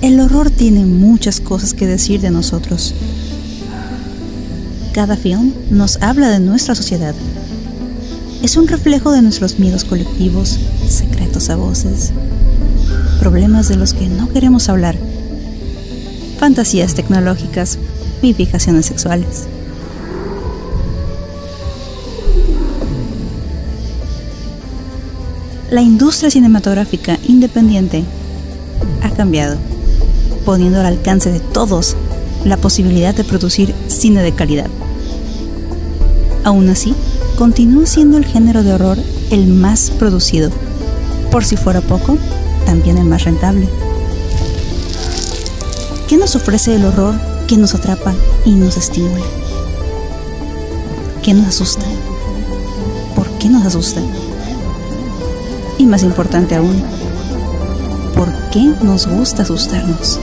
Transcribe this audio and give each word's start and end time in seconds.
El 0.00 0.20
horror 0.20 0.48
tiene 0.48 0.86
muchas 0.86 1.40
cosas 1.40 1.74
que 1.74 1.88
decir 1.88 2.20
de 2.20 2.30
nosotros. 2.30 2.94
Cada 4.92 5.16
film 5.16 5.52
nos 5.70 6.00
habla 6.00 6.28
de 6.28 6.38
nuestra 6.38 6.76
sociedad. 6.76 7.16
Es 8.40 8.56
un 8.56 8.68
reflejo 8.68 9.10
de 9.10 9.22
nuestros 9.22 9.58
miedos 9.58 9.82
colectivos, 9.82 10.60
secretos 10.88 11.50
a 11.50 11.56
voces, 11.56 12.12
problemas 13.18 13.68
de 13.68 13.74
los 13.74 13.92
que 13.92 14.06
no 14.08 14.28
queremos 14.28 14.68
hablar, 14.68 14.96
fantasías 16.38 16.94
tecnológicas 16.94 17.78
y 18.22 18.34
sexuales. 18.34 19.48
La 25.70 25.82
industria 25.82 26.30
cinematográfica 26.30 27.18
independiente 27.26 28.04
ha 29.02 29.10
cambiado, 29.10 29.58
poniendo 30.48 30.80
al 30.80 30.86
alcance 30.86 31.30
de 31.30 31.40
todos 31.40 31.94
la 32.42 32.56
posibilidad 32.56 33.14
de 33.14 33.22
producir 33.22 33.74
cine 33.86 34.22
de 34.22 34.32
calidad. 34.32 34.70
Aún 36.42 36.70
así, 36.70 36.94
continúa 37.36 37.84
siendo 37.84 38.16
el 38.16 38.24
género 38.24 38.62
de 38.62 38.72
horror 38.72 38.96
el 39.30 39.48
más 39.48 39.90
producido. 39.90 40.48
Por 41.30 41.44
si 41.44 41.58
fuera 41.58 41.82
poco, 41.82 42.16
también 42.64 42.96
el 42.96 43.04
más 43.04 43.24
rentable. 43.24 43.68
¿Qué 46.08 46.16
nos 46.16 46.34
ofrece 46.34 46.76
el 46.76 46.86
horror 46.86 47.14
que 47.46 47.58
nos 47.58 47.74
atrapa 47.74 48.14
y 48.46 48.52
nos 48.52 48.78
estimula? 48.78 49.26
¿Qué 51.22 51.34
nos 51.34 51.48
asusta? 51.48 51.84
¿Por 53.14 53.28
qué 53.32 53.50
nos 53.50 53.66
asusta? 53.66 54.00
Y 55.76 55.84
más 55.84 56.02
importante 56.02 56.54
aún, 56.54 56.82
¿por 58.14 58.32
qué 58.50 58.72
nos 58.80 59.06
gusta 59.06 59.42
asustarnos? 59.42 60.18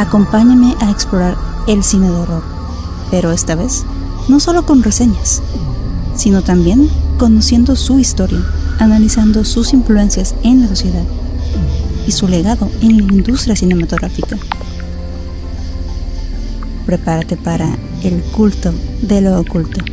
Acompáñame 0.00 0.74
a 0.80 0.90
explorar 0.90 1.36
el 1.68 1.84
cine 1.84 2.08
de 2.08 2.16
horror, 2.16 2.42
pero 3.10 3.32
esta 3.32 3.54
vez 3.54 3.84
no 4.28 4.40
solo 4.40 4.64
con 4.64 4.82
reseñas, 4.82 5.42
sino 6.16 6.40
también 6.40 6.88
conociendo 7.18 7.76
su 7.76 7.98
historia, 7.98 8.42
analizando 8.78 9.44
sus 9.44 9.74
influencias 9.74 10.34
en 10.42 10.62
la 10.62 10.68
sociedad 10.68 11.04
y 12.06 12.12
su 12.12 12.28
legado 12.28 12.70
en 12.80 12.96
la 12.96 13.12
industria 13.12 13.54
cinematográfica. 13.54 14.38
Prepárate 16.86 17.36
para 17.36 17.68
el 18.02 18.22
culto 18.22 18.72
de 19.02 19.20
lo 19.20 19.38
oculto. 19.38 19.84